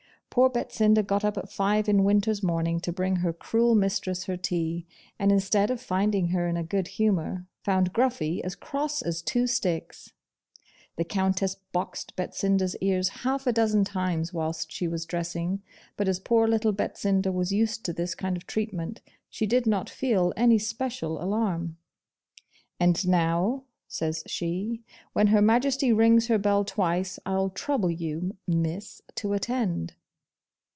Poor 0.33 0.49
Betsinda 0.49 1.03
got 1.03 1.25
up 1.25 1.37
at 1.37 1.51
five 1.51 1.89
in 1.89 2.05
winter's 2.05 2.41
morning 2.41 2.79
to 2.79 2.93
bring 2.93 3.17
her 3.17 3.33
cruel 3.33 3.75
mistress 3.75 4.23
her 4.27 4.37
tea; 4.37 4.85
and 5.19 5.29
instead 5.29 5.69
of 5.69 5.81
finding 5.81 6.29
her 6.29 6.47
in 6.47 6.55
a 6.55 6.63
good 6.63 6.87
humour, 6.87 7.47
found 7.65 7.91
Gruffy 7.91 8.41
as 8.41 8.55
cross 8.55 9.01
as 9.01 9.21
two 9.21 9.45
sticks. 9.45 10.13
The 10.95 11.03
Countess 11.03 11.55
boxed 11.73 12.15
Betsinda's 12.15 12.77
ears 12.79 13.09
half 13.09 13.45
a 13.45 13.51
dozen 13.51 13.83
times 13.83 14.31
whilst 14.33 14.71
she 14.71 14.87
was 14.87 15.05
dressing; 15.05 15.63
but 15.97 16.07
as 16.07 16.17
poor 16.21 16.47
little 16.47 16.71
Betsinda 16.71 17.29
was 17.33 17.51
used 17.51 17.83
to 17.83 17.91
this 17.91 18.15
kind 18.15 18.37
of 18.37 18.47
treatment, 18.47 19.01
she 19.29 19.45
did 19.45 19.67
not 19.67 19.89
feel 19.89 20.31
any 20.37 20.57
special 20.57 21.21
alarm. 21.21 21.75
'And 22.79 23.05
now,' 23.05 23.65
says 23.89 24.23
she, 24.27 24.81
'when 25.11 25.27
Her 25.27 25.41
Majesty 25.41 25.91
rings 25.91 26.27
her 26.27 26.37
bell 26.37 26.63
twice, 26.63 27.19
I'll 27.25 27.49
trouble 27.49 27.91
you, 27.91 28.37
miss, 28.47 29.01
to 29.15 29.33
attend. 29.33 29.95